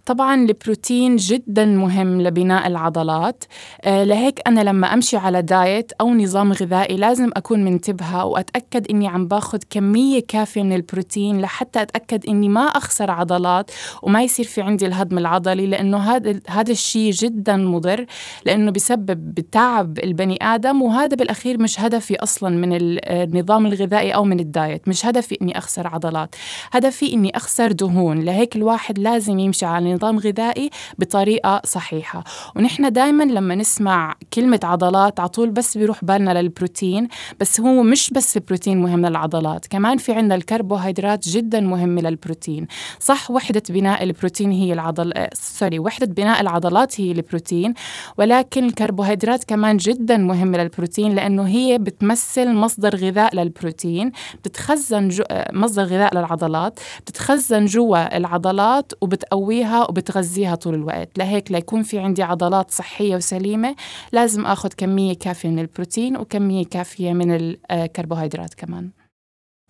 طبعا 0.07 0.35
البروتين 0.35 1.17
جدا 1.17 1.65
مهم 1.65 2.21
لبناء 2.23 2.67
العضلات. 2.67 3.45
آه 3.85 4.05
لهيك 4.05 4.41
أنا 4.47 4.61
لما 4.61 4.95
أمشي 4.95 5.17
على 5.17 5.43
دايت 5.43 5.93
أو 6.01 6.15
نظام 6.15 6.53
غذائي 6.53 6.97
لازم 6.97 7.31
أكون 7.37 7.65
منتبهة 7.65 8.25
وأتأكد 8.25 8.91
إني 8.91 9.09
عم 9.09 9.29
باخد 9.29 9.65
كمية 9.71 10.21
كافية 10.29 10.63
من 10.63 10.73
البروتين 10.73 11.41
لحتى 11.41 11.83
أتأكد 11.83 12.27
إني 12.29 12.49
ما 12.49 12.61
أخسر 12.61 13.11
عضلات 13.11 13.71
وما 14.03 14.23
يصير 14.23 14.45
في 14.45 14.63
عندي 14.63 14.87
الهضم 14.87 15.19
العضلي 15.19 15.67
لأنه 15.67 15.99
هذا 15.99 16.41
هذا 16.49 16.73
الشيء 16.73 17.13
جدا 17.13 17.57
مضر 17.57 18.07
لأنه 18.47 18.71
بسبب 18.71 19.41
تعب 19.53 19.99
البني 19.99 20.39
آدم 20.43 20.83
وهذا 20.83 21.17
بالأخير 21.17 21.63
مش 21.63 21.81
هدفي 21.81 22.17
أصلا 22.17 22.51
من 22.57 22.69
النظام 22.73 23.67
الغذائي 23.67 24.11
أو 24.15 24.25
من 24.25 24.41
الدايت. 24.41 24.89
مش 24.89 25.07
هدفي 25.07 25.39
إني 25.43 25.59
أخسر 25.59 25.87
عضلات 25.87 26.35
هدفي 26.73 27.13
إني 27.13 27.37
أخسر 27.37 27.73
دهون. 27.73 28.21
لهيك 28.21 28.57
الواحد 28.57 28.99
لازم 28.99 29.39
يمشي 29.39 29.67
على 29.67 29.94
نظام 29.95 30.19
غذائي 30.19 30.71
بطريقة 30.99 31.61
صحيحة. 31.65 32.25
ونحن 32.57 32.93
دائما 32.93 33.25
لما 33.25 33.55
نسمع 33.55 34.15
كلمة 34.35 34.61
عضلات 34.65 35.21
على 35.21 35.29
طول 35.29 35.51
بس 35.51 35.79
بيروح 35.79 36.05
بالنا 36.05 36.41
للبروتين 36.43 37.09
بس 37.41 37.61
هو 37.61 37.83
مش 37.83 38.11
بس 38.11 38.37
البروتين 38.37 38.83
مهم 38.83 39.07
للعضلات 39.07 39.67
كمان 39.67 39.97
في 39.99 40.13
عندنا 40.13 40.35
الكربوهيدرات 40.35 41.29
جدا 41.29 41.61
مهمة 41.61 42.03
للبروتين. 42.03 42.67
صح 43.01 43.31
وحدة 43.31 43.63
بناء 43.69 44.03
البروتين 44.03 44.51
هي 44.51 44.73
العضل 44.73 45.13
سوري 45.33 45.79
وحدة 45.79 46.07
بناء 46.07 46.41
العضلات 46.41 47.01
هي 47.01 47.13
البروتين 47.13 47.75
ولكن 48.19 48.65
الكربوهيدرات 48.65 49.45
كمان 49.45 49.77
جدا 49.77 50.17
مهمة 50.17 50.59
للبروتين 50.59 51.15
لأنه 51.15 51.47
هي 51.49 51.79
بتمثل 51.79 52.53
مصدر 52.53 52.97
غذاء 52.97 53.37
للبروتين 53.37 54.13
بتتخزن 54.45 55.09
جو... 55.09 55.25
مصدر 55.53 55.83
غذاء 55.83 56.15
للعضلات 56.15 56.81
بتتخزن 57.01 57.65
جوا 57.65 58.17
العضلات 58.17 58.93
وبتقويها 59.01 59.84
وبتغذيها 59.88 60.55
طول 60.55 60.75
الوقت. 60.75 61.19
لهيك 61.19 61.53
ليكون 61.53 61.83
في 61.83 61.99
عندي 61.99 62.23
عضلات 62.23 62.71
صحية 62.71 63.17
وسليمة 63.17 63.76
لازم 64.12 64.47
أخذ 64.47 64.69
كمية 64.76 65.14
كافية 65.14 65.49
من 65.49 65.59
البروتين 65.59 66.17
وكمية 66.17 66.64
كافية 66.64 67.12
من 67.12 67.57
الكربوهيدرات 67.71 68.55
كمان. 68.55 68.91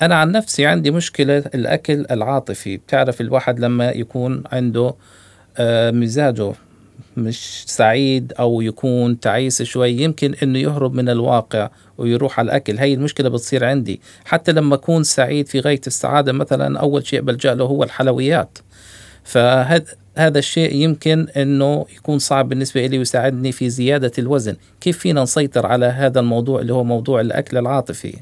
أنا 0.02 0.14
عن 0.14 0.32
نفسي 0.32 0.66
عندي 0.66 0.90
مشكلة 0.90 1.38
الأكل 1.38 2.06
العاطفي. 2.10 2.76
بتعرف 2.76 3.20
الواحد 3.20 3.60
لما 3.60 3.90
يكون 3.90 4.42
عنده 4.52 4.94
آه، 5.56 5.90
مزاجه 5.90 6.52
مش 7.16 7.64
سعيد 7.66 8.32
أو 8.38 8.60
يكون 8.60 9.20
تعيس 9.20 9.62
شوي 9.62 9.92
يمكن 9.92 10.34
إنه 10.42 10.58
يهرب 10.58 10.94
من 10.94 11.08
الواقع 11.08 11.70
ويروح 11.98 12.38
على 12.38 12.46
الأكل. 12.46 12.78
هي 12.78 12.94
المشكلة 12.94 13.28
بتصير 13.28 13.64
عندي. 13.64 14.00
حتى 14.24 14.52
لما 14.52 14.74
أكون 14.74 15.02
سعيد 15.02 15.48
في 15.48 15.60
غاية 15.60 15.80
السعادة 15.86 16.32
مثلا 16.32 16.80
أول 16.80 17.06
شيء 17.06 17.20
بلجأ 17.20 17.54
له 17.54 17.64
هو 17.64 17.82
الحلويات. 17.82 18.58
فهذا 19.24 19.84
هذا 20.16 20.38
الشيء 20.38 20.74
يمكن 20.74 21.28
أنه 21.36 21.86
يكون 21.96 22.18
صعب 22.18 22.48
بالنسبة 22.48 22.86
لي 22.86 22.98
ويساعدني 22.98 23.52
في 23.52 23.70
زيادة 23.70 24.12
الوزن، 24.18 24.56
كيف 24.80 24.98
فينا 24.98 25.22
نسيطر 25.22 25.66
على 25.66 25.86
هذا 25.86 26.20
الموضوع 26.20 26.60
اللي 26.60 26.72
هو 26.72 26.84
موضوع 26.84 27.20
الأكل 27.20 27.56
العاطفي؟ 27.58 28.14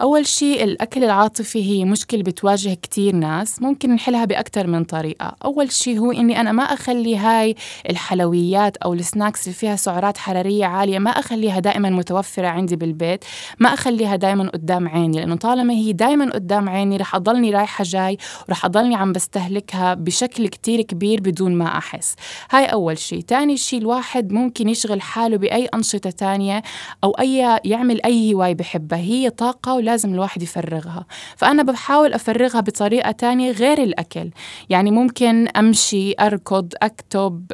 أول 0.00 0.26
شيء 0.26 0.64
الأكل 0.64 1.04
العاطفي 1.04 1.70
هي 1.70 1.84
مشكلة 1.84 2.22
بتواجه 2.22 2.74
كتير 2.74 3.14
ناس 3.14 3.62
ممكن 3.62 3.94
نحلها 3.94 4.24
بأكثر 4.24 4.66
من 4.66 4.84
طريقة. 4.84 5.36
أول 5.44 5.72
شيء 5.72 5.98
هو 5.98 6.12
إني 6.12 6.40
أنا 6.40 6.52
ما 6.52 6.62
أخلي 6.62 7.16
هاي 7.16 7.54
الحلويات 7.90 8.76
أو 8.76 8.94
السناكس 8.94 9.46
اللي 9.46 9.54
فيها 9.54 9.76
سعرات 9.76 10.18
حرارية 10.18 10.66
عالية 10.66 10.98
ما 10.98 11.10
أخليها 11.10 11.60
دائما 11.60 11.90
متوفرة 11.90 12.46
عندي 12.46 12.76
بالبيت 12.76 13.24
ما 13.58 13.74
أخليها 13.74 14.16
دائما 14.16 14.48
قدام 14.48 14.88
عيني 14.88 15.20
لأنه 15.20 15.36
طالما 15.36 15.74
هي 15.74 15.92
دائما 15.92 16.30
قدام 16.30 16.68
عيني 16.68 16.96
رح 16.96 17.14
أضلني 17.14 17.50
رايحة 17.50 17.84
جاي 17.84 18.18
ورح 18.48 18.64
أضلني 18.64 18.94
عم 18.94 19.12
بستهلكها 19.12 19.94
بشكل 19.94 20.48
كتير 20.48 20.82
كبير 20.82 21.20
بدون 21.20 21.54
ما 21.54 21.78
أحس. 21.78 22.14
هاي 22.50 22.64
أول 22.64 22.98
شيء. 22.98 23.20
تاني 23.20 23.56
شيء 23.56 23.78
الواحد 23.78 24.32
ممكن 24.32 24.68
يشغل 24.68 25.00
حاله 25.00 25.36
بأي 25.36 25.66
أنشطة 25.66 26.10
تانية 26.10 26.62
أو 27.04 27.10
أي 27.10 27.60
يعمل 27.64 28.04
أي 28.04 28.34
هواية 28.34 28.54
بحبها. 28.54 28.98
هي 28.98 29.30
طاقة 29.30 29.83
ولازم 29.84 30.14
الواحد 30.14 30.42
يفرغها. 30.42 31.06
فأنا 31.36 31.62
بحاول 31.62 32.12
أفرغها 32.12 32.60
بطريقة 32.60 33.10
تانية 33.10 33.50
غير 33.50 33.82
الأكل. 33.82 34.30
يعني 34.70 34.90
ممكن 34.90 35.48
أمشي 35.48 36.14
أركض 36.20 36.72
أكتب 36.82 37.52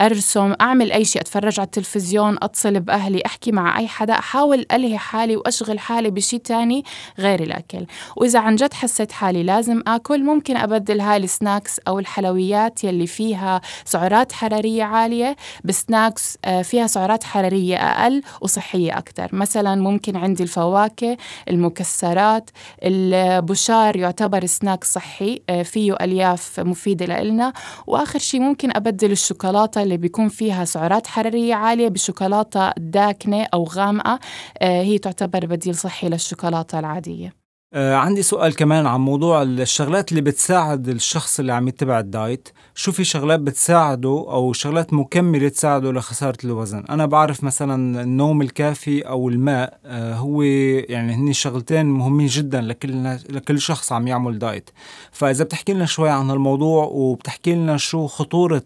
أرسم 0.00 0.54
أعمل 0.60 0.92
أي 0.92 1.04
شيء 1.04 1.22
أتفرج 1.22 1.60
على 1.60 1.66
التلفزيون 1.66 2.36
أتصل 2.42 2.80
بأهلي 2.80 3.22
أحكي 3.26 3.52
مع 3.52 3.78
أي 3.78 3.88
حدا 3.88 4.12
أحاول 4.12 4.66
ألهي 4.72 4.98
حالي 4.98 5.36
وأشغل 5.36 5.78
حالي 5.78 6.10
بشيء 6.10 6.40
تاني 6.40 6.84
غير 7.18 7.42
الأكل. 7.42 7.86
وإذا 8.16 8.38
عن 8.38 8.56
جد 8.56 8.74
حسيت 8.74 9.12
حالي 9.12 9.42
لازم 9.42 9.82
أكل 9.86 10.24
ممكن 10.24 10.56
أبدل 10.56 11.00
هاي 11.00 11.16
السناكس 11.16 11.80
أو 11.88 11.98
الحلويات 11.98 12.84
يلي 12.84 13.06
فيها 13.06 13.60
سعرات 13.84 14.32
حرارية 14.32 14.84
عالية. 14.84 15.36
بسناكس 15.64 16.38
آه، 16.44 16.62
فيها 16.62 16.86
سعرات 16.86 17.24
حرارية 17.24 17.76
أقل 17.76 18.22
وصحية 18.40 18.98
أكثر 18.98 19.28
مثلا 19.32 19.74
ممكن 19.74 20.16
عندي 20.16 20.42
الفواكه 20.42 21.01
المكسرات 21.50 22.50
البشار 22.84 23.96
يعتبر 23.96 24.46
سناك 24.46 24.84
صحي 24.84 25.42
آه، 25.50 25.62
فيه 25.62 25.96
ألياف 26.00 26.60
مفيدة 26.60 27.06
لإلنا. 27.06 27.52
وآخر 27.86 28.18
شيء 28.18 28.40
ممكن 28.40 28.76
أبدل 28.76 29.12
الشوكولاتة 29.12 29.82
اللي 29.82 29.96
بيكون 29.96 30.28
فيها 30.28 30.64
سعرات 30.64 31.06
حرارية 31.06 31.54
عالية 31.54 31.88
بشوكولاتة 31.88 32.70
داكنة 32.78 33.46
أو 33.54 33.64
غامقة 33.64 34.18
آه، 34.58 34.82
هي 34.82 34.98
تعتبر 34.98 35.46
بديل 35.46 35.74
صحي 35.74 36.08
للشوكولاتة 36.08 36.78
العادية. 36.78 37.41
آه 37.74 37.94
عندي 37.94 38.22
سؤال 38.22 38.56
كمان 38.56 38.86
عن 38.86 39.00
موضوع 39.00 39.42
الشغلات 39.42 40.10
اللي 40.10 40.20
بتساعد 40.22 40.88
الشخص 40.88 41.40
اللي 41.40 41.52
عم 41.52 41.68
يتبع 41.68 41.98
الدايت. 41.98 42.48
شو 42.74 42.92
في 42.92 43.04
شغلات 43.04 43.40
بتساعده 43.40 44.08
أو 44.08 44.52
شغلات 44.52 44.92
مكملة 44.92 45.48
تساعده 45.48 45.92
لخسارة 45.92 46.36
الوزن؟ 46.44 46.84
أنا 46.90 47.06
بعرف 47.06 47.44
مثلا 47.44 48.02
النوم 48.02 48.42
الكافي 48.42 49.00
أو 49.00 49.28
الماء 49.28 49.78
آه 49.84 50.14
هو 50.14 50.42
يعني 50.42 51.12
هني 51.14 51.32
شغلتين 51.34 51.86
مهمين 51.86 52.26
جدا 52.26 52.60
لكل, 52.60 53.04
لكل 53.30 53.60
شخص 53.60 53.92
عم 53.92 54.08
يعمل 54.08 54.38
دايت. 54.38 54.70
فإذا 55.12 55.44
بتحكي 55.44 55.72
لنا 55.72 55.86
شوي 55.86 56.10
عن 56.10 56.30
الموضوع 56.30 56.84
وبتحكي 56.84 57.54
لنا 57.54 57.76
شو 57.76 58.06
خطورة 58.06 58.62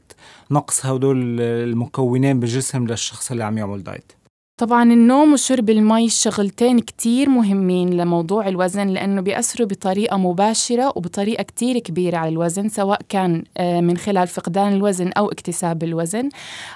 نقص 0.51 0.87
هدول 0.87 1.41
المكونين 1.41 2.41
بالجسم 2.41 2.87
للشخص 2.87 3.31
اللي 3.31 3.45
عم 3.45 3.59
يعمل 3.59 3.83
دايت. 3.83 4.13
طبعا 4.59 4.83
النوم 4.83 5.33
وشرب 5.33 5.71
المي 5.71 6.09
شغلتين 6.09 6.79
كتير 6.79 7.29
مهمين 7.29 7.91
لموضوع 7.91 8.49
الوزن 8.49 8.89
لأنه 8.89 9.21
بيأثروا 9.21 9.69
بطريقة 9.69 10.17
مباشرة 10.17 10.93
وبطريقة 10.97 11.43
كتير 11.43 11.79
كبيرة 11.79 12.17
على 12.17 12.29
الوزن 12.29 12.69
سواء 12.69 13.01
كان 13.09 13.45
آه، 13.57 13.81
من 13.81 13.97
خلال 13.97 14.27
فقدان 14.27 14.73
الوزن 14.73 15.11
أو 15.13 15.31
اكتساب 15.31 15.83
الوزن. 15.83 16.29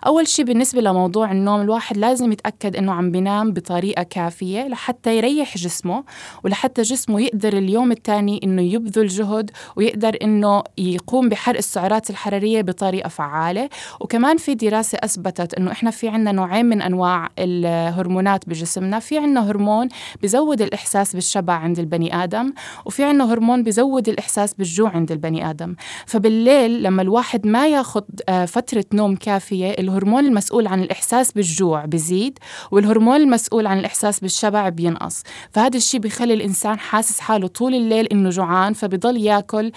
أول 0.07 0.29
شيء 0.29 0.45
بالنسبة 0.45 0.81
لموضوع 0.81 1.33
النوم 1.33 1.61
الواحد 1.61 1.97
لازم 1.97 2.33
يتأكد 2.33 2.77
أنه 2.77 2.93
عم 2.93 3.11
بينام 3.11 3.53
بطريقة 3.53 4.03
كافية 4.03 4.69
لحتى 4.69 5.17
يريح 5.17 5.57
جسمه 5.57 6.05
ولحتى 6.45 6.83
جسمه 6.83 7.21
يقدر 7.21 7.59
اليوم 7.59 7.93
الثاني 7.93 8.41
أنه 8.45 8.63
يبذل 8.63 9.07
جهد 9.07 9.51
ويقدر 9.77 10.17
أنه 10.23 10.63
يقوم 10.79 11.29
بحرق 11.29 11.59
السعرات 11.59 12.11
الحرارية 12.11 12.63
بطريقة 12.63 13.09
فعالة. 13.09 13.69
وكمان 14.01 14.37
في 14.37 14.55
دراسة 14.55 14.99
أثبتت 15.05 15.55
أنه 15.55 15.73
إحنا 15.73 15.91
في 15.91 16.09
عنا 16.09 16.33
نوعين 16.33 16.67
من 16.67 16.83
أنواع 16.83 17.29
هرمونات 17.71 18.49
بجسمنا 18.49 18.99
في 18.99 19.19
عنا 19.19 19.51
هرمون 19.51 19.89
بزود 20.23 20.63
الإحساس 20.63 21.15
بالشبع 21.15 21.55
عند 21.55 21.79
البني 21.79 22.25
آدم 22.25 22.53
وفي 22.85 23.05
عنا 23.05 23.33
هرمون 23.33 23.63
بزود 23.63 24.09
الإحساس 24.09 24.55
بالجوع 24.55 24.91
عند 24.91 25.13
البني 25.13 25.51
آدم. 25.51 25.75
فبالليل 26.07 26.83
لما 26.83 27.03
الواحد 27.03 27.47
ما 27.47 27.69
ياخذ 27.69 28.03
آه، 28.29 28.45
فترة 28.45 28.85
نوم 28.93 29.17
كافية 29.17 29.71
الهرمون 29.71 30.27
المسؤول 30.27 30.67
عن 30.67 30.83
الإحساس 30.83 31.33
بالجوع 31.33 31.85
بزيد 31.85 32.39
والهرمون 32.71 33.17
المسؤول 33.17 33.67
عن 33.67 33.79
الإحساس 33.79 34.21
بالشبع 34.21 34.69
بينقص. 34.69 35.23
فهذا 35.53 35.77
الشيء 35.77 36.01
بيخلي 36.01 36.35
الإنسان 36.35 36.79
حاسس 36.79 37.21
حاله 37.21 37.47
طول 37.47 37.75
الليل 37.75 38.07
إنه 38.07 38.31
جوعان 38.31 38.73
فبضل 38.73 39.17
ياكل 39.17 39.73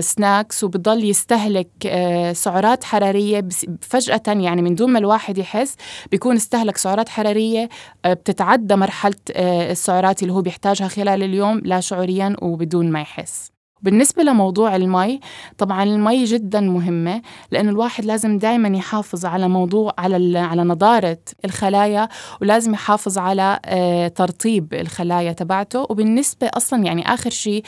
سناكس 0.00 0.64
آه، 0.64 0.66
وبضل 0.66 1.04
يستهلك 1.04 1.68
آه، 1.86 2.32
سعرات 2.32 2.84
حرارية 2.84 3.48
فجأة 3.80 4.22
يعني 4.26 4.62
من 4.62 4.74
دون 4.74 4.90
ما 4.90 4.98
الواحد 4.98 5.38
يحس 5.38 5.76
بيكون 6.10 6.36
استهلك 6.36 6.76
سعرات 6.76 7.08
حرارية 7.08 7.23
حرارية 7.24 7.68
آه، 8.04 8.12
بتتعدى 8.14 8.76
مرحلة 8.76 9.14
آه، 9.36 9.70
السعرات 9.72 10.22
اللي 10.22 10.32
هو 10.32 10.42
بيحتاجها 10.42 10.88
خلال 10.88 11.22
اليوم 11.22 11.58
لا 11.64 11.80
شعوريا 11.80 12.36
وبدون 12.42 12.90
ما 12.90 13.00
يحس. 13.00 13.53
بالنسبة 13.84 14.22
لموضوع 14.22 14.76
المي 14.76 15.20
طبعا 15.58 15.82
المي 15.82 16.24
جدا 16.24 16.60
مهمة 16.60 17.22
لأنه 17.50 17.70
الواحد 17.70 18.04
لازم 18.04 18.38
دائما 18.38 18.78
يحافظ 18.78 19.26
على 19.26 19.48
موضوع 19.48 19.94
على 19.98 20.38
على 20.38 20.64
نضارة 20.64 21.18
الخلايا 21.44 22.08
ولازم 22.40 22.74
يحافظ 22.74 23.18
على 23.18 23.58
آه، 23.64 24.08
ترطيب 24.08 24.74
الخلايا 24.74 25.32
تبعته. 25.32 25.80
وبالنسبة 25.80 26.50
أصلا 26.54 26.84
يعني 26.84 27.14
آخر 27.14 27.30
شيء 27.30 27.62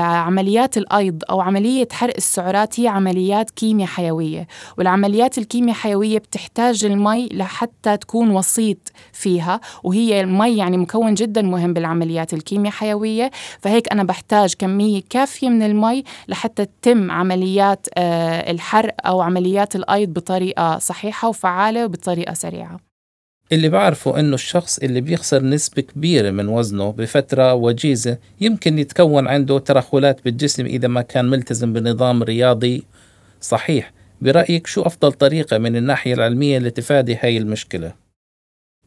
عمليات 0.00 0.78
الأيض 0.78 1.22
أو 1.30 1.40
عملية 1.40 1.88
حرق 1.92 2.14
السعرات 2.16 2.80
هي 2.80 2.88
عمليات 2.88 3.50
كيمياء 3.50 3.88
حيوية. 3.88 4.46
والعمليات 4.78 5.38
الكيمياء 5.38 5.76
حيوية 5.76 6.18
بتحتاج 6.18 6.84
المي 6.84 7.28
لحتى 7.32 7.96
تكون 7.96 8.30
وسيط 8.30 8.92
فيها 9.12 9.60
وهي 9.84 10.20
المي 10.20 10.56
يعني 10.56 10.76
مكون 10.76 11.14
جدا 11.14 11.42
مهم 11.42 11.72
بالعمليات 11.72 12.34
الكيمياء 12.34 12.72
حيوية. 12.72 13.30
فهيك 13.60 13.92
أنا 13.92 14.02
بحتاج 14.02 14.54
كمية 14.58 15.02
كافية 15.18 15.48
من 15.48 15.62
المي 15.62 16.04
لحتى 16.28 16.64
تتم 16.64 17.10
عمليات 17.10 17.86
آه، 17.98 18.50
الحرق 18.50 18.94
أو 19.06 19.20
عمليات 19.20 19.76
الأيض 19.76 20.08
بطريقة 20.08 20.78
صحيحة 20.78 21.28
وفعالة 21.28 21.84
وبطريقة 21.84 22.34
سريعة 22.34 22.80
اللي 23.52 23.68
بعرفه 23.68 24.20
إنه 24.20 24.34
الشخص 24.34 24.78
اللي 24.78 25.00
بيخسر 25.00 25.42
نسبة 25.42 25.82
كبيرة 25.82 26.30
من 26.30 26.48
وزنه 26.48 26.92
بفترة 26.92 27.54
وجيزة 27.54 28.18
يمكن 28.40 28.78
يتكون 28.78 29.28
عنده 29.28 29.58
ترهلات 29.58 30.24
بالجسم 30.24 30.66
إذا 30.66 30.88
ما 30.88 31.02
كان 31.02 31.24
ملتزم 31.24 31.72
بنظام 31.72 32.22
رياضي 32.22 32.84
صحيح 33.40 33.92
برأيك 34.20 34.66
شو 34.66 34.82
أفضل 34.82 35.12
طريقة 35.12 35.58
من 35.58 35.76
الناحية 35.76 36.14
العلمية 36.14 36.58
لتفادي 36.58 37.16
هاي 37.22 37.38
المشكلة؟ 37.38 38.07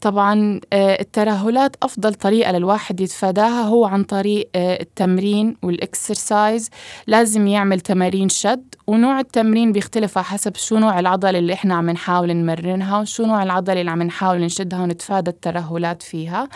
طبعا 0.01 0.60
آه، 0.74 1.01
الترهلات 1.01 1.75
أفضل 1.84 2.13
طريقة 2.13 2.51
للواحد 2.51 3.01
يتفاداها 3.01 3.62
هو 3.62 3.86
عن 3.86 4.03
طريق 4.03 4.50
آه، 4.55 4.81
التمرين 4.81 5.55
والإكسرسايز. 5.63 6.70
لازم 7.08 7.48
يعمل 7.48 7.79
تمارين 7.79 8.29
شد 8.29 8.75
ونوع 8.91 9.19
التمرين 9.19 9.71
بيختلف 9.71 10.17
على 10.17 10.25
حسب 10.25 10.55
شو 10.55 10.77
نوع 10.77 11.00
العضلة 11.00 11.39
اللي 11.39 11.53
إحنا 11.53 11.75
عم 11.75 11.89
نحاول 11.89 12.33
نمرنها 12.33 13.00
وشو 13.00 13.25
نوع 13.25 13.43
العضلة 13.43 13.79
اللي 13.79 13.91
عم 13.91 14.03
نحاول 14.03 14.39
نشدها 14.41 14.81
ونتفادى 14.81 15.29
الترهلات 15.29 16.03
فيها. 16.03 16.50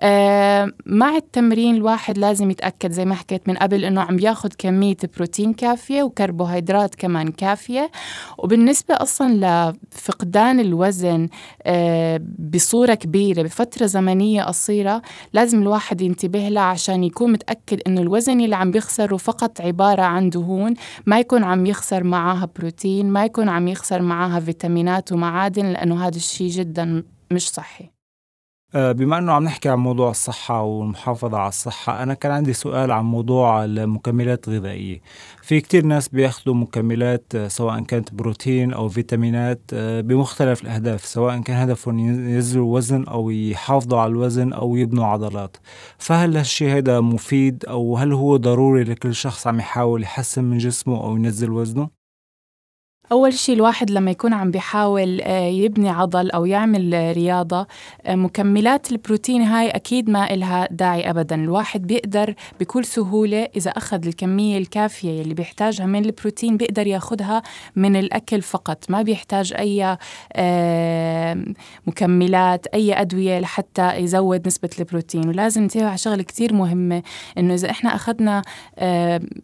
آه، 0.00 0.72
مع 0.86 1.16
التمرين 1.16 1.74
الواحد 1.76 2.18
لازم 2.18 2.50
يتأكد 2.50 2.90
زي 2.90 3.04
ما 3.04 3.14
حكيت 3.14 3.48
من 3.48 3.56
قبل 3.56 3.84
إنه 3.84 4.00
عم 4.00 4.16
بياخد 4.16 4.52
كمية 4.58 4.96
بروتين 5.16 5.52
كافية 5.52 6.02
وكربوهيدرات 6.02 6.94
كمان 6.94 7.32
كافية. 7.32 7.90
وبالنسبة 8.38 8.94
أصلا 8.94 9.72
لفقدان 9.92 10.60
الوزن 10.60 11.28
بصورة 12.38 12.94
كبيرة 12.94 13.42
بفترة 13.42 13.86
زمنية 13.86 14.42
قصيرة 14.42 15.02
لازم 15.32 15.62
الواحد 15.62 16.00
ينتبه 16.00 16.48
لها 16.48 16.62
عشان 16.62 17.04
يكون 17.04 17.32
متأكد 17.32 17.80
إنه 17.86 18.00
الوزن 18.00 18.40
اللي 18.40 18.56
عم 18.56 18.70
بيخسره 18.70 19.16
فقط 19.16 19.60
عبارة 19.60 20.02
عن 20.02 20.30
دهون 20.30 20.74
ما 21.06 21.20
يكون 21.20 21.44
عم 21.44 21.66
يخسر 21.76 22.04
معاها 22.04 22.48
بروتين 22.56 23.10
ما 23.10 23.24
يكون 23.24 23.48
عم 23.48 23.68
يخسر 23.68 24.02
معاها 24.02 24.40
فيتامينات 24.40 25.12
ومعادن 25.12 25.66
لأنه 25.66 26.06
هذا 26.06 26.16
الشيء 26.16 26.50
جدا 26.50 27.04
مش 27.32 27.50
صحي. 27.50 27.95
بما 28.76 29.18
إنه 29.18 29.32
عم 29.32 29.44
نحكي 29.44 29.68
عن 29.68 29.78
موضوع 29.78 30.10
الصحة 30.10 30.62
والمحافظة 30.62 31.38
على 31.38 31.48
الصحة 31.48 32.02
أنا 32.02 32.14
كان 32.14 32.32
عندي 32.32 32.52
سؤال 32.52 32.90
عن 32.92 33.04
موضوع 33.04 33.64
المكملات 33.64 34.48
الغذائية 34.48 35.00
في 35.42 35.60
كتير 35.60 35.84
ناس 35.84 36.08
بياخدوا 36.08 36.54
مكملات 36.54 37.34
آه، 37.34 37.48
سواء 37.48 37.80
كانت 37.82 38.14
بروتين 38.14 38.72
أو 38.72 38.88
فيتامينات 38.88 39.60
آه، 39.72 40.00
بمختلف 40.00 40.62
الأهداف 40.62 41.04
سواء 41.04 41.40
كان 41.42 41.56
هدفهم 41.56 41.98
ينزلوا 41.98 42.76
وزن 42.76 43.04
أو 43.04 43.30
يحافظوا 43.30 43.98
على 43.98 44.10
الوزن 44.10 44.52
أو 44.52 44.76
يبنوا 44.76 45.06
عضلات 45.06 45.56
فهل 45.98 46.36
هالشي 46.36 46.70
هذا 46.70 47.00
مفيد 47.00 47.64
أو 47.64 47.96
هل 47.96 48.12
هو 48.12 48.36
ضروري 48.36 48.84
لكل 48.84 49.14
شخص 49.14 49.46
عم 49.46 49.58
يحاول 49.58 50.02
يحسن 50.02 50.44
من 50.44 50.58
جسمه 50.58 51.04
أو 51.04 51.16
ينزل 51.16 51.50
وزنه؟ 51.50 51.95
أول 53.12 53.34
شيء 53.34 53.54
الواحد 53.54 53.90
لما 53.90 54.10
يكون 54.10 54.32
عم 54.32 54.50
بيحاول 54.50 55.20
آه، 55.20 55.46
يبني 55.46 55.88
عضل 55.88 56.30
أو 56.30 56.44
يعمل 56.46 57.12
رياضة 57.16 57.66
آه، 58.06 58.14
مكملات 58.14 58.92
البروتين 58.92 59.42
هاي 59.42 59.70
أكيد 59.70 60.10
ما 60.10 60.34
إلها 60.34 60.68
داعي 60.70 61.10
أبدا. 61.10 61.34
الواحد 61.34 61.86
بيقدر 61.86 62.34
بكل 62.60 62.84
سهولة 62.84 63.48
إذا 63.56 63.70
أخذ 63.70 64.06
الكمية 64.06 64.58
الكافية 64.58 65.22
اللي 65.22 65.34
بيحتاجها 65.34 65.86
من 65.86 66.04
البروتين 66.04 66.56
بيقدر 66.56 66.86
ياخدها 66.86 67.42
من 67.76 67.96
الأكل 67.96 68.42
فقط. 68.42 68.90
ما 68.90 69.02
بيحتاج 69.02 69.52
أي 69.58 69.96
مكملات 71.86 72.66
أي 72.66 73.00
أدوية 73.00 73.38
لحتى 73.38 73.96
يزود 73.96 74.46
نسبة 74.46 74.70
البروتين. 74.78 75.28
ولازم 75.28 75.62
ننتبه 75.62 75.86
على 75.86 75.98
شغلة 75.98 76.22
كتير 76.22 76.54
مهمة 76.54 77.02
إنه 77.38 77.54
إذا 77.54 77.70
إحنا 77.70 77.94
أخذنا 77.94 78.42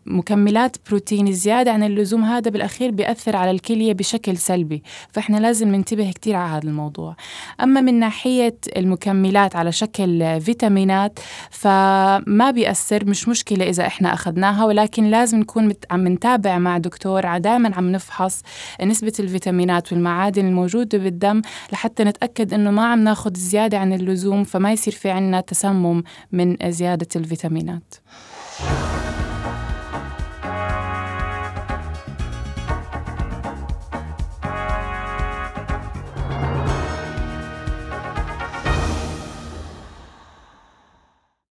مكملات 0.06 0.76
بروتين 0.88 1.32
زيادة 1.32 1.72
عن 1.72 1.82
اللزوم 1.82 2.24
هذا 2.24 2.50
بالأخير 2.50 2.90
بيأثر 2.90 3.36
على 3.36 3.51
الكلية 3.52 3.92
بشكل 3.92 4.36
سلبي 4.36 4.82
فإحنا 5.12 5.36
لازم 5.36 5.68
ننتبه 5.68 6.10
كتير 6.10 6.36
على 6.36 6.52
هذا 6.52 6.68
الموضوع. 6.68 7.16
أما 7.60 7.80
من 7.80 8.00
ناحية 8.00 8.56
المكملات 8.76 9.56
على 9.56 9.72
شكل 9.72 10.40
فيتامينات 10.40 11.18
فما 11.50 12.50
بيأثر 12.50 13.04
مش 13.04 13.28
مشكلة 13.28 13.68
إذا 13.68 13.86
إحنا 13.86 14.14
أخذناها 14.14 14.64
ولكن 14.64 15.04
لازم 15.04 15.38
نكون 15.38 15.72
عم 15.90 16.08
نتابع 16.08 16.58
مع 16.58 16.78
دكتور 16.78 17.38
دائما 17.38 17.76
عم 17.76 17.92
نفحص 17.92 18.42
نسبة 18.82 19.12
الفيتامينات 19.20 19.92
والمعادن 19.92 20.46
الموجودة 20.46 20.98
بالدم 20.98 21.42
لحتى 21.72 22.04
نتأكد 22.04 22.54
إنه 22.54 22.70
ما 22.70 22.86
عم 22.86 23.04
ناخذ 23.04 23.34
زيادة 23.36 23.78
عن 23.78 23.92
اللزوم 23.92 24.44
فما 24.44 24.72
يصير 24.72 24.92
في 24.92 25.10
عنا 25.10 25.40
تسمم 25.40 26.02
من 26.32 26.56
زيادة 26.70 27.08
الفيتامينات. 27.16 27.94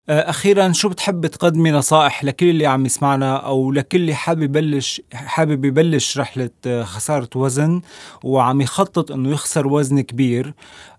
أخيرا 0.08 0.72
شو 0.72 0.88
بتحب 0.88 1.26
تقدمي 1.26 1.70
نصائح 1.70 2.24
لكل 2.24 2.46
اللي 2.46 2.66
عم 2.66 2.86
يسمعنا 2.86 3.36
أو 3.36 3.72
لكل 3.72 3.98
اللي 3.98 4.14
حابب 4.14 4.42
يبلش 4.42 5.02
حابب 5.12 5.64
يبلش 5.64 6.18
رحلة 6.18 6.50
آه، 6.66 6.82
خسارة 6.82 7.28
وزن 7.36 7.80
وعم 8.24 8.60
يخطط 8.60 9.12
إنه 9.12 9.30
يخسر 9.30 9.66
وزن 9.66 10.00
كبير؟ 10.00 10.54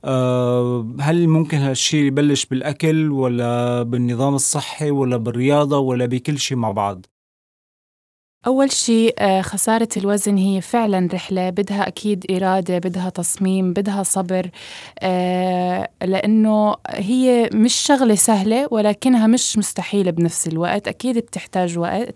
آه، 0.06 0.96
هل 1.00 1.28
ممكن 1.28 1.58
هالشيء 1.58 2.04
يبلش 2.04 2.46
بالأكل 2.46 3.12
ولا 3.12 3.84
بالنظام 3.84 4.36
الصحي 4.36 4.92
ولا 4.92 5.18
بالرياضة 5.18 5.78
ولا 5.78 6.06
بكل 6.06 6.40
شيء 6.40 6.58
مع 6.58 6.72
بعض؟ 6.72 7.06
أول 8.48 8.72
شيء 8.72 9.16
آه، 9.20 9.42
خسارة 9.42 9.88
الوزن 9.98 10.38
هي 10.38 10.62
فعلا 10.62 11.10
رحلة 11.14 11.50
بدها 11.50 11.88
أكيد 11.88 12.26
إرادة 12.32 12.78
بدها 12.80 13.10
تصميم 13.10 13.74
بدها 13.74 14.04
صبر 14.04 14.50
آه، 15.00 15.90
لأنه 16.02 16.76
هي 16.90 17.50
مش 17.54 17.76
شغلة 17.76 18.16
سهلة 18.16 18.68
ولكنها 18.72 19.28
مش 19.28 19.58
مستحيلة 19.58 20.12
بنفس 20.12 20.48
الوقت 20.48 20.88
أكيد 20.88 21.18
بتحتاج 21.18 21.78
وقت 21.78 22.16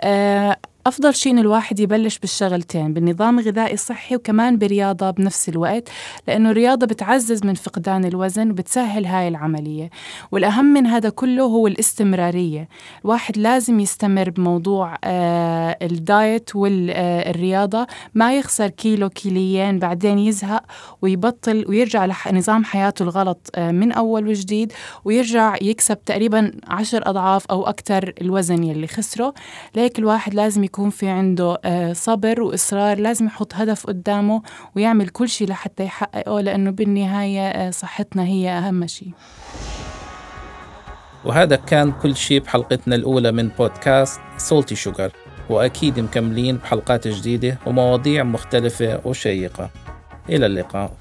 آه، 0.00 0.56
أفضل 0.86 1.14
شيء 1.14 1.32
إن 1.32 1.38
الواحد 1.38 1.80
يبلش 1.80 2.18
بالشغلتين 2.18 2.92
بالنظام 2.94 3.38
الغذائي 3.38 3.74
الصحي 3.74 4.16
وكمان 4.16 4.58
برياضة 4.58 5.10
بنفس 5.10 5.48
الوقت 5.48 5.88
لأنه 6.28 6.50
الرياضة 6.50 6.86
بتعزز 6.86 7.44
من 7.44 7.54
فقدان 7.54 8.04
الوزن 8.04 8.50
وبتسهل 8.50 9.06
هاي 9.06 9.28
العملية. 9.28 9.90
والأهم 10.32 10.64
من 10.64 10.86
هذا 10.86 11.08
كله 11.08 11.42
هو 11.44 11.66
الاستمرارية. 11.66 12.68
الواحد 13.04 13.38
لازم 13.38 13.80
يستمر 13.80 14.30
بموضوع 14.30 14.98
آه 15.04 15.76
الدايت 15.82 16.56
والرياضة 16.56 17.80
آه 17.82 17.86
ما 18.14 18.36
يخسر 18.36 18.68
كيلو 18.68 19.08
كيليين 19.08 19.78
بعدين 19.78 20.18
يزهق 20.18 20.62
ويبطل 21.02 21.64
ويرجع 21.68 22.06
لنظام 22.30 22.64
حياته 22.64 23.02
الغلط 23.02 23.50
آه 23.54 23.70
من 23.70 23.92
أول 23.92 24.28
وجديد 24.28 24.72
ويرجع 25.04 25.56
يكسب 25.62 26.04
تقريبا 26.04 26.52
عشر 26.68 27.10
أضعاف 27.10 27.46
أو 27.46 27.66
أكثر 27.66 28.12
الوزن 28.20 28.64
يلي 28.64 28.86
خسره. 28.86 29.34
ليك 29.76 29.98
الواحد 29.98 30.34
لازم 30.34 30.64
يكون 30.72 30.90
في 30.90 31.08
عنده 31.08 31.58
آه، 31.64 31.92
صبر 31.92 32.42
وإصرار 32.42 32.98
لازم 32.98 33.26
يحط 33.26 33.54
هدف 33.54 33.86
قدامه 33.86 34.42
ويعمل 34.76 35.08
كل 35.08 35.28
شيء 35.28 35.48
لحتى 35.48 35.84
يحققه 35.84 36.40
لأنه 36.40 36.70
بالنهاية 36.70 37.48
آه، 37.48 37.70
صحتنا 37.70 38.24
هي 38.24 38.50
أهم 38.50 38.86
شيء 38.86 39.10
وهذا 41.24 41.56
كان 41.56 41.92
كل 41.92 42.16
شيء 42.16 42.40
بحلقتنا 42.40 42.94
الأولى 42.94 43.32
من 43.32 43.48
بودكاست 43.48 44.20
سولتي 44.36 44.74
شوغر. 44.74 45.12
وأكيد 45.50 46.00
مكملين 46.00 46.56
بحلقات 46.56 47.08
جديدة 47.08 47.58
ومواضيع 47.66 48.22
مختلفة 48.22 49.00
وشيقة. 49.04 49.70
إلى 50.28 50.46
اللقاء. 50.46 50.92